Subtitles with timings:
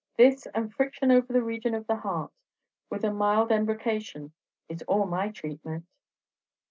[0.17, 2.31] This, and friction over the region of the heart,
[2.89, 4.31] with a mild embrocation,
[4.67, 5.83] is all my tratement!"